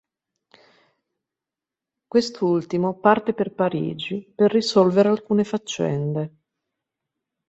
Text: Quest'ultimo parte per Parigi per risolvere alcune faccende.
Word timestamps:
Quest'ultimo 2.07 2.97
parte 2.97 3.35
per 3.35 3.53
Parigi 3.53 4.33
per 4.35 4.51
risolvere 4.51 5.09
alcune 5.09 5.43
faccende. 5.43 6.35